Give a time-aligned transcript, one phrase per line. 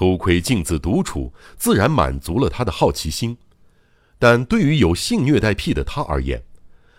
[0.00, 3.36] 偷窥镜子独处，自然满足了他的好奇心。
[4.18, 6.42] 但对于有性虐待癖的他而言，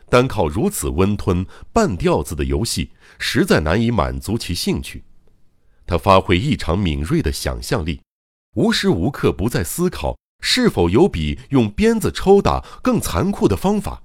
[0.08, 1.43] 单靠如此温吞
[1.74, 5.03] 半吊子的游戏，实在难以满足其兴趣。
[5.87, 8.01] 他发挥异常敏锐的想象力，
[8.54, 14.04] 无时无刻不在思考是否有比用鞭子抽打更残酷的方法。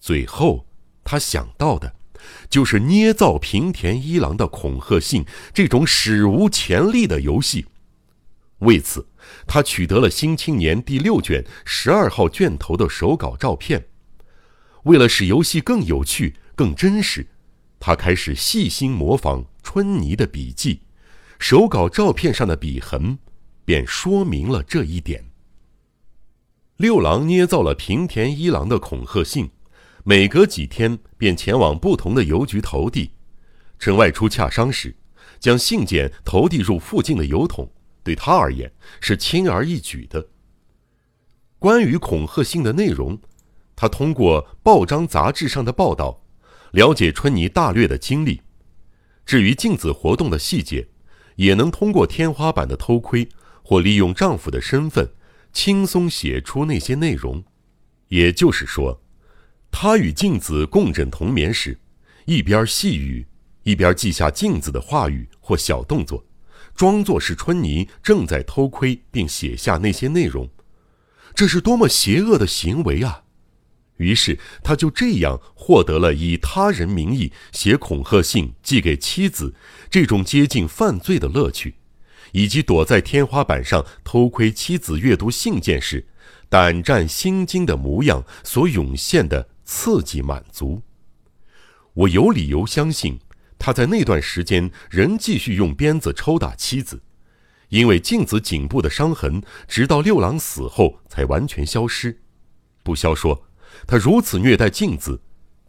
[0.00, 0.66] 最后，
[1.04, 1.94] 他想到的，
[2.50, 7.66] 就是捏造平田一郎的恐吓信这种史无前例的游戏。
[8.58, 9.06] 为此，
[9.46, 13.86] 他取得了《新青年》第六卷十二号卷头的手稿照片。
[14.84, 17.26] 为了使游戏更有趣、更真实，
[17.80, 20.82] 他开始细心模仿春泥的笔迹，
[21.38, 23.18] 手稿照片上的笔痕
[23.64, 25.24] 便说明了这一点。
[26.76, 29.50] 六郎捏造了平田一郎的恐吓信，
[30.04, 33.10] 每隔几天便前往不同的邮局投递，
[33.78, 34.96] 趁外出洽商时，
[35.38, 37.70] 将信件投递入附近的邮筒。
[38.04, 40.28] 对他而言是轻而易举的。
[41.58, 43.18] 关于恐吓信的内容，
[43.74, 46.22] 他通过报章杂志上的报道，
[46.72, 48.42] 了解春妮大略的经历。
[49.24, 50.86] 至于镜子活动的细节，
[51.36, 53.26] 也能通过天花板的偷窥
[53.62, 55.10] 或利用丈夫的身份，
[55.52, 57.42] 轻松写出那些内容。
[58.08, 59.02] 也就是说，
[59.70, 61.80] 他与镜子共枕同眠时，
[62.26, 63.26] 一边细语，
[63.62, 66.22] 一边记下镜子的话语或小动作。
[66.74, 70.48] 装作是春妮正在偷窥，并写下那些内容，
[71.34, 73.22] 这是多么邪恶的行为啊！
[73.98, 79.54] 于是他就这样获得了以他人名义写恐吓信寄给妻子
[79.88, 81.76] 这种接近犯罪的乐趣，
[82.32, 86.04] 以及躲在天花板上偷窥妻子阅读信件时
[86.48, 90.82] 胆战心惊的模样所涌现的刺激满足。
[91.92, 93.20] 我有理由相信。
[93.58, 97.02] 他在那段时间仍继续用鞭子抽打妻子，
[97.68, 102.20] 因为镜子颈部的伤痕直到六郎死后才完全消失。
[102.82, 103.46] 不消说，
[103.86, 105.20] 他如此虐待镜子，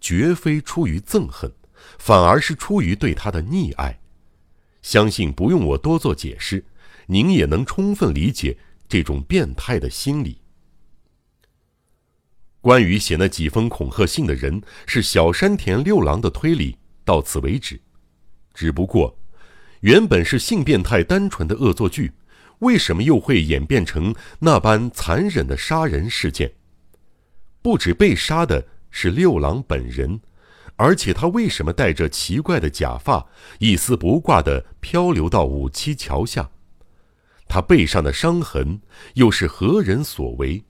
[0.01, 1.51] 绝非出于憎恨，
[1.97, 3.99] 反而是出于对他的溺爱。
[4.81, 6.65] 相信不用我多做解释，
[7.07, 8.57] 您也能充分理解
[8.89, 10.41] 这种变态的心理。
[12.61, 17.79] 关于写那几封恐吓信的人是小山田六郎的推理到此为止。
[18.53, 19.17] 只不过，
[19.81, 22.11] 原本是性变态单纯的恶作剧，
[22.59, 26.51] 为什么又会演变成那般残忍的杀人事件？
[27.61, 30.19] 不止被杀的是六郎本人，
[30.75, 33.27] 而且他为什么戴着奇怪的假发，
[33.59, 36.49] 一丝不挂地漂流到五七桥下？
[37.47, 38.81] 他背上的伤痕
[39.15, 40.63] 又是何人所为？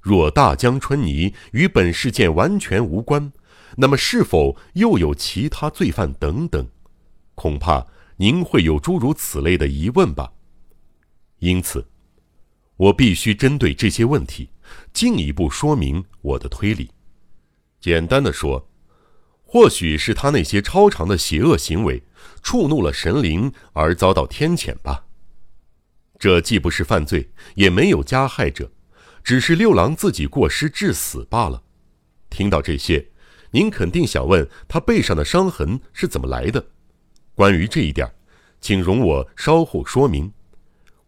[0.00, 3.32] 若大江春泥与本事件完全无关，
[3.80, 6.68] 那么是否又有其他罪犯等等？
[7.36, 10.32] 恐怕您会有诸如此类的疑问吧，
[11.38, 11.86] 因此，
[12.76, 14.50] 我必须针对这些问题
[14.92, 16.90] 进一步说明我的推理。
[17.78, 18.68] 简单的说，
[19.44, 22.02] 或许是他那些超常的邪恶行为
[22.42, 25.04] 触怒了神灵而遭到天谴吧。
[26.18, 28.72] 这既不是犯罪，也没有加害者，
[29.22, 31.62] 只是六郎自己过失致死罢了。
[32.28, 33.12] 听到这些，
[33.50, 36.64] 您肯定想问他背上的伤痕是怎么来的。
[37.34, 38.10] 关于这一点，
[38.60, 40.32] 请容我稍后说明。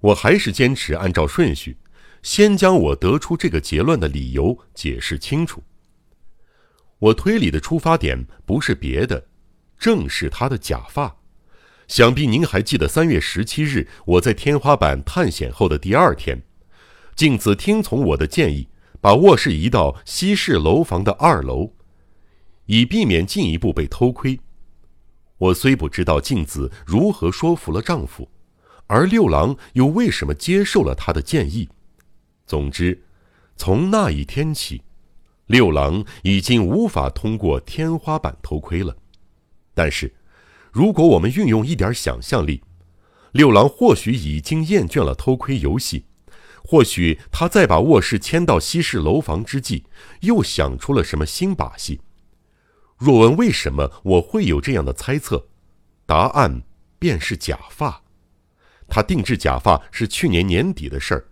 [0.01, 1.77] 我还是坚持按照顺序，
[2.23, 5.63] 先将我得出这个结论的理由解释清楚。
[6.99, 9.27] 我推理的出发点不是别的，
[9.79, 11.17] 正是他的假发。
[11.89, 16.41] 想必您还记得三月十七日我在天花板探险后的第二天，
[17.17, 18.69] 镜子听从我的建议，
[19.01, 21.73] 把卧室移到西式楼房的二楼，
[22.71, 24.39] 以避免进一步被偷窥。
[25.39, 28.31] 我虽不知道镜子如何说服了丈夫，
[28.87, 31.69] 而六郎又为什么接受了他的建议。
[32.47, 33.03] 总之，
[33.57, 34.83] 从那一天起，
[35.47, 38.97] 六郎已经无法通过天花板偷窥了。
[39.75, 40.15] 但是，
[40.71, 42.63] 如果我们运用一点想象力，
[43.33, 46.05] 六郎或许已经厌倦了偷窥游戏，
[46.63, 49.87] 或许他在把卧室迁到西式楼房之际，
[50.21, 52.01] 又想出了什么新把戏。
[53.01, 55.47] 若问为什么我会有这样的猜测，
[56.05, 56.63] 答案
[56.99, 58.03] 便是假发。
[58.87, 61.25] 他定制假发是去年年底的事儿，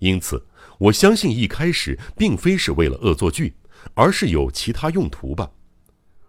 [0.00, 0.46] 因此
[0.78, 3.56] 我相信一开始并非是为了恶作剧，
[3.94, 5.50] 而是有其他用途吧。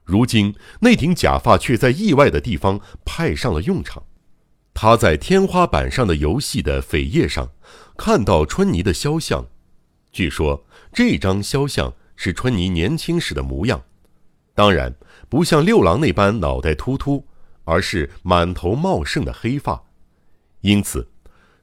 [0.05, 4.01] 如今那顶假发却在意外的地方派上了用场。
[4.73, 7.51] 他在天花板上的游戏的扉页上
[7.97, 9.45] 看到春妮的肖像，
[10.09, 13.83] 据说这张肖像是春妮年轻时的模样。
[14.59, 14.93] 当然
[15.29, 17.25] 不像六郎那般脑袋秃秃，
[17.63, 19.83] 而是满头茂盛的黑发，
[20.59, 21.07] 因此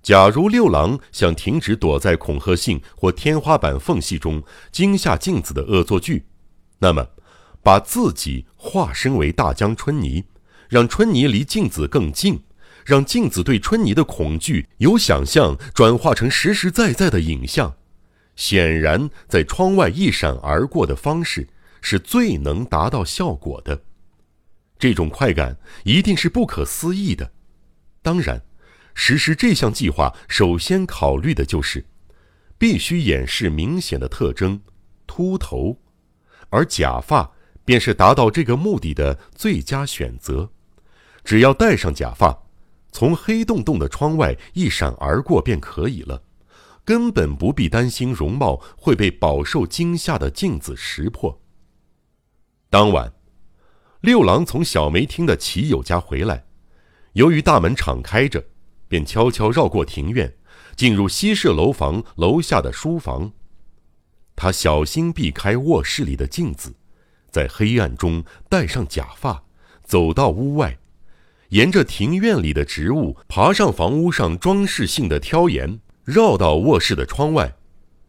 [0.03, 6.25] 假如六郎想停止躲在恐吓信或天花板缝隙中惊吓镜子的恶作剧，
[6.79, 7.07] 那么，
[7.63, 10.25] 把自己化身为大江春泥，
[10.71, 12.45] 让春泥离镜子更近，
[12.83, 17.75] 让镜子对春泥的恐惧由想象转化成实实在在的影像，
[18.37, 21.47] 显然在窗外一闪而过的方式
[21.89, 23.81] 是最能达到效果的。
[24.77, 27.31] 这种快感一定是不可思议的。
[28.03, 28.43] 当然。
[28.99, 31.85] 实施这项计划，首先考虑的就是，
[32.57, 34.59] 必须掩饰明显的特征——
[35.07, 35.79] 秃头，
[36.49, 37.31] 而假发
[37.63, 40.51] 便是达到这个目的的最佳选择。
[41.23, 42.45] 只要戴上假发，
[42.91, 46.23] 从黑洞洞的窗外一闪而过便可以了，
[46.83, 51.39] 根本不必担心容貌会被饱受惊吓的镜子识破。
[52.77, 53.11] 当晚，
[54.03, 56.45] 六郎从小梅厅的骑友家回来，
[57.15, 58.45] 由于大门敞开着。
[58.87, 60.31] 便悄悄绕过庭院，
[60.77, 63.33] 进入西式楼房楼下的书房。
[64.37, 66.75] 他小心避开卧室里的镜子，
[67.31, 69.43] 在黑暗中戴上假发，
[69.83, 70.79] 走到屋外，
[71.49, 77.57] 沿着庭院里的植物爬上房屋上装饰性的挑檐，绕到卧室的窗外，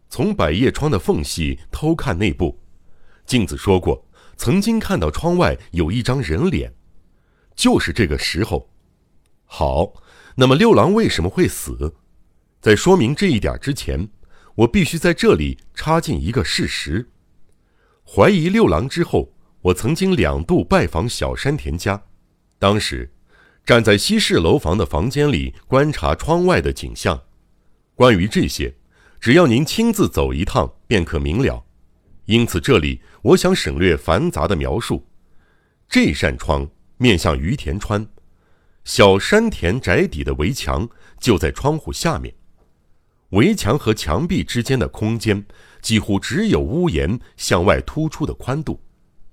[0.10, 2.60] 从百叶窗的缝隙偷看内部。
[3.26, 4.06] 镜子说过，
[4.38, 6.74] 曾经看到窗外有一张人脸，
[7.56, 8.70] 就是这个时候。
[9.46, 9.94] 好。
[10.40, 11.96] 那么六郎为什么会死？
[12.62, 14.08] 在说明这一点之前，
[14.54, 17.10] 我必须在这里插进一个事实：
[18.06, 22.04] 怀疑六郎之后，我曾经两度拜访小山田家。
[22.60, 23.12] 当时，
[23.66, 27.20] 站在西式楼房的房间里观察窗外的景象。
[27.96, 28.76] 关于这些，
[29.20, 31.66] 只要您亲自走一趟便可明了。
[32.28, 35.08] 因此，这里我想省略繁杂的描述。
[35.90, 38.06] 这扇窗面向于田川。
[38.84, 40.88] 小山田宅邸的围墙
[41.20, 42.34] 就在窗户下面，
[43.30, 45.46] 围墙和墙壁之间的空间
[45.82, 48.82] 几乎只有屋檐向外突出的宽度，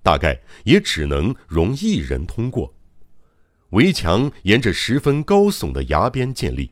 [0.00, 2.72] 大概也只能容一人通过。
[3.70, 6.70] 围墙沿着十分高耸的崖边建立，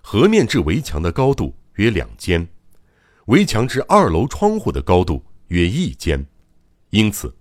[0.00, 2.48] 河面至围墙的高度约两间，
[3.26, 6.26] 围墙至二楼窗户的高度约一间，
[6.90, 7.32] 因此，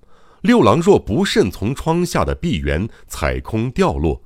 [0.41, 4.21] 六郎若不慎从窗下的壁垣踩空掉落。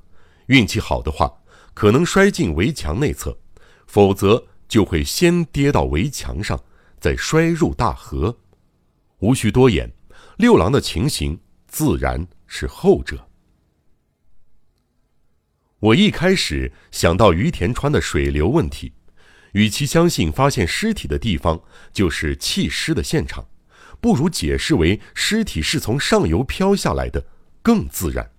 [0.46, 1.32] 运气好的话，
[1.72, 3.30] 可能摔进围墙内侧；
[3.86, 6.62] 否则，就会先跌到围墙上，
[6.98, 8.38] 再摔入大河。
[9.20, 9.90] 无需多言，
[10.36, 13.28] 六郎的情形自然是后者。
[15.80, 18.92] 我一开始想到于田川的水流问题，
[19.52, 23.46] 与其相信发现尸体的地方就是弃尸的现场，
[24.04, 27.24] 不如解释为尸体是从上游飘下来的，
[27.62, 28.30] 更自然。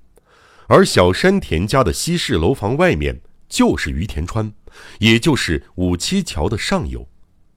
[0.67, 3.19] 而小山田家的西式楼房外面
[3.49, 4.53] 就是于田川，
[4.99, 7.09] 也就是五七桥的上游，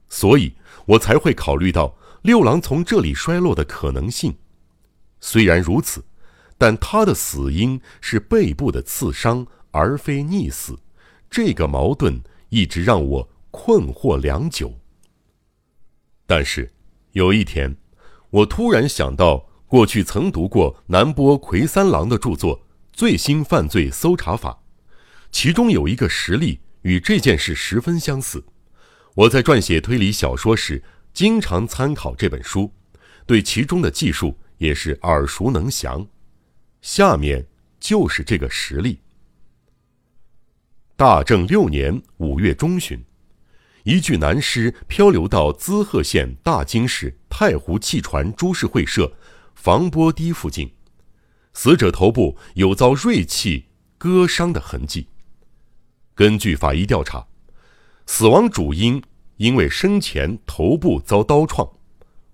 [0.07, 0.55] 所以
[0.87, 4.35] 我才会考虑到六郎从这里摔落的可能性。
[5.21, 6.03] 虽然如此，
[6.57, 10.79] 但他的死因是背部的刺伤，而非溺死，
[11.29, 12.19] 这个矛盾
[12.49, 14.73] 一直让我困惑良久。
[16.25, 16.73] 但是
[17.11, 17.77] 有一天，
[18.31, 22.65] 我突然想到，过去曾读过南波魁三郎的著作。
[22.91, 24.61] 最新犯罪搜查法，
[25.31, 28.43] 其中有一个实例与这件事十分相似。
[29.15, 30.83] 我在撰写推理小说时，
[31.13, 32.73] 经常参考这本书，
[33.25, 36.05] 对其中的技术也是耳熟能详。
[36.81, 37.47] 下面
[37.79, 38.99] 就是这个实例：
[40.97, 43.01] 大正六年五月中旬，
[43.89, 49.11] 一具男尸漂流到滋贺县大津市太湖汽船株式会社
[49.55, 50.71] 防波堤附近。
[51.53, 53.65] 死者头部有遭锐器
[53.97, 55.07] 割伤的痕迹。
[56.13, 57.25] 根据法医调查，
[58.05, 59.01] 死亡主因
[59.37, 61.67] 因为生前头部遭刀创，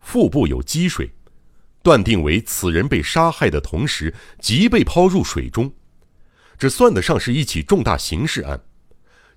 [0.02, 1.10] 腹部有积水，
[1.82, 5.72] 断定为此人被杀害的同时即被抛入水中。
[6.58, 8.60] 这算得上是一起重大刑事案。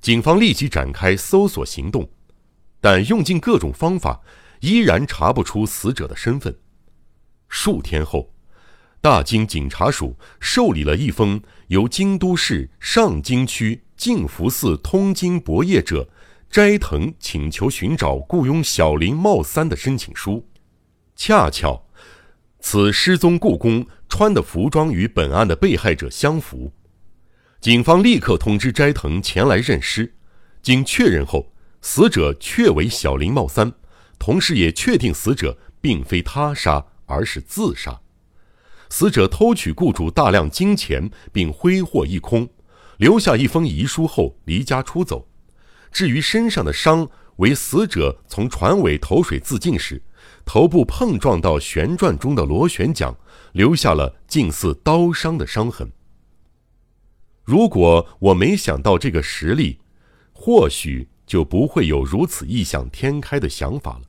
[0.01, 2.09] 警方立即展开搜索行动，
[2.81, 4.21] 但用尽各种方法，
[4.61, 6.57] 依然查不出死者的身份。
[7.49, 8.33] 数天后。
[9.01, 16.09] 大京警察署受理了一封由京都市上京区净福寺通经博业者
[16.51, 20.45] 斋藤请求寻找雇佣小林茂三的申请书。
[21.15, 21.87] 恰巧，
[22.59, 26.73] 此失踪故宫穿的服装与本案的被害者相符。
[27.61, 30.15] 警方立刻通知斋藤前来认尸。
[30.63, 33.73] 经确认后，死者确为小林茂三，
[34.17, 38.01] 同时也确定死者并非他杀，而是自杀。
[38.91, 42.49] 死者偷取雇主大量金钱，并挥霍一空，
[42.97, 45.27] 留下一封遗书后离家出走。
[45.91, 50.01] 至于身上的伤，为死者从船尾投水自尽时，
[50.45, 53.13] 头部碰撞到旋转中的螺旋桨，
[53.53, 55.91] 留下了近似刀伤的伤痕。
[57.49, 59.79] 如果我没想到这个实例，
[60.35, 64.03] 或许就不会有如此异想天开的想法了。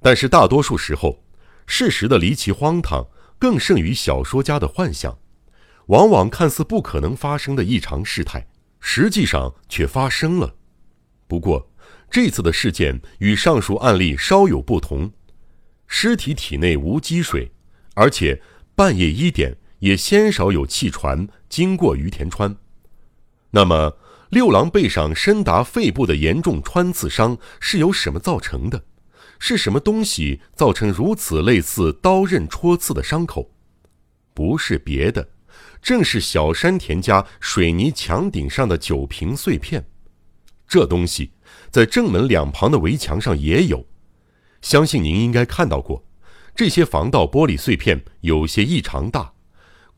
[0.00, 1.22] 但是大多数时候，
[1.66, 3.06] 事实的离奇荒唐
[3.38, 5.18] 更胜于小说家的幻想。
[5.88, 8.48] 往往看似不可能发生的异常事态，
[8.80, 10.54] 实际上却发生了。
[11.28, 11.70] 不过，
[12.10, 15.12] 这次的事件与上述案例稍有不同，
[15.86, 17.52] 尸体体内无积水，
[17.92, 18.40] 而且
[18.74, 22.56] 半夜一点也鲜少有汽船经过于田川。
[23.50, 23.98] 那么，
[24.30, 28.84] 六郎背上深达肺部的严重穿刺伤是由什么造成的？
[29.38, 33.50] 是什么东西造成如此类似刀刃戳刺的伤口？
[34.32, 35.30] 不是别的。
[35.82, 39.86] 正是小山田家水泥墙顶上的酒瓶碎片，
[40.68, 41.32] 这东西
[41.70, 43.86] 在正门两旁的围墙上也有，
[44.60, 46.04] 相信您应该看到过。
[46.54, 49.32] 这些防盗玻璃碎片有些异常大，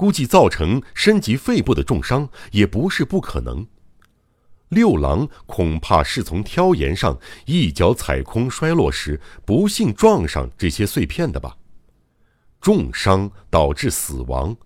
[0.03, 3.65] 估计造成身及肺部的重伤也不是不可能。
[4.71, 7.17] 六郎恐怕是从挑檐上
[7.47, 11.57] 一脚踩空摔落时，不幸撞上这些碎片的吧？
[12.61, 14.57] 重伤导致死亡。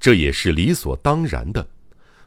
[0.00, 1.64] 这也是理所当然的，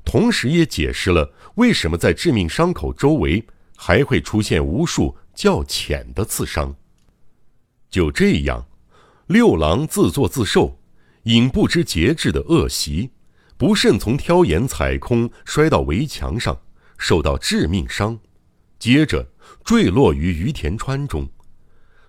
[0.06, 6.74] 同时也解释了为什么在致命伤口周围还会出现无数较浅的刺伤。
[7.90, 8.66] 就这样，
[9.28, 10.80] 六郎自作自受，
[11.24, 13.12] 引不知节制的恶习，
[13.58, 16.60] 不慎从挑檐踩空，摔到围墙上，
[16.98, 18.20] 受到致命伤，
[18.78, 19.32] 接着
[19.64, 21.30] 坠落于于田川中，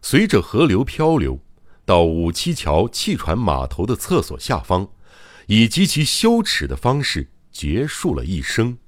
[0.03, 1.41] 随着河流漂流，
[1.85, 4.89] 到五七桥汽船码头的厕所下方。
[5.47, 8.79] 以极其羞耻的方式结束了一生。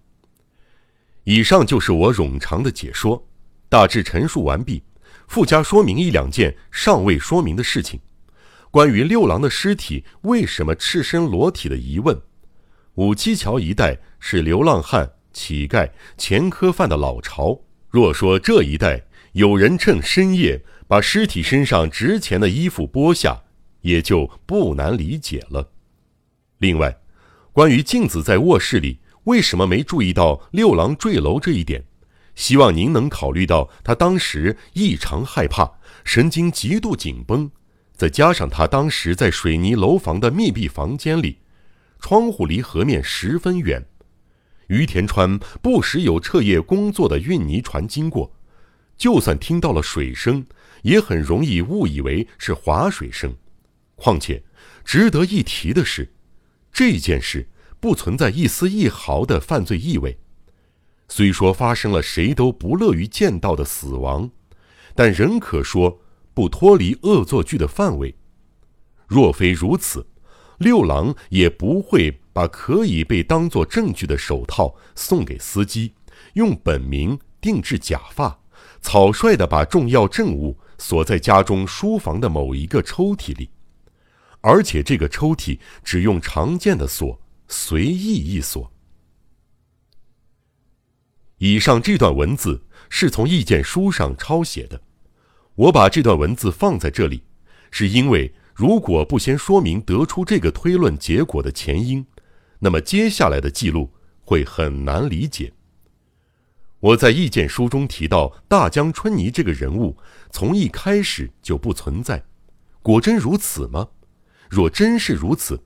[1.25, 3.29] 以上就是我冗长的解说，
[3.69, 4.83] 大致陈述完毕，
[5.29, 8.01] 附加说明一两件尚未说明的事情。
[8.77, 12.21] 关于六郎的尸体为什么赤身裸体的疑问，
[12.97, 17.59] 五七桥一带是流浪汉、乞丐、前科犯的老巢。
[17.89, 23.45] 若说这一带有人趁深夜把尸体身上值钱的衣服剥下，
[23.81, 25.71] 也就不难理解了。
[26.59, 26.99] 另外，
[27.55, 31.83] 关于镜子在卧室里为什么没注意到六郎坠楼这一点，
[32.35, 37.51] 希望您能考虑到他当时异常害怕，神经极度紧绷，
[37.97, 41.39] 再加上他当时在水泥楼房的密闭房间里，
[41.99, 43.87] 窗户离河面十分远，
[44.67, 48.31] 于田川不时有彻夜工作的运泥船经过，
[48.99, 50.45] 就算听到了水声，
[50.83, 53.35] 也很容易误以为是划水声。
[53.95, 54.43] 况且，
[54.85, 56.13] 值得一提的是。
[56.71, 57.49] 这件事
[57.81, 60.19] 不存在一丝一毫的犯罪意味，
[61.09, 64.31] 虽说发生了谁都不乐于见到的死亡，
[64.95, 65.99] 但仍可说
[66.37, 68.15] 不脱离恶作剧的范围。
[69.07, 70.07] 若非如此，
[70.59, 75.95] 六郎也不会把可以被当作证据的手套送给司机，
[76.35, 78.39] 用本名定制假发，
[78.83, 83.49] 草率地把重要证物锁在家中书房的某一个抽屉里。
[84.43, 88.71] 而且这个抽屉只用常见的锁，随意一锁。
[91.39, 94.83] 以上这段文字是从意见书上抄写的，
[95.57, 97.23] 我把这段文字放在这里，
[97.71, 102.05] 是因为如果不先说明得出这个推论结果的前因，
[102.59, 105.53] 那么接下来的记录会很难理解。
[106.81, 109.97] 我在意见书中提到大江春泥这个人物
[110.31, 112.23] 从一开始就不存在，
[112.83, 113.89] 果真如此吗？
[114.51, 115.59] 若真是如此，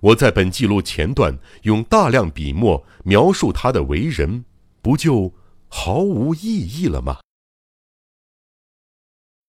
[0.00, 4.44] 我在本记录前段用大量笔墨描述他的为人，
[4.80, 5.34] 不就
[5.68, 7.18] 毫无意义了吗？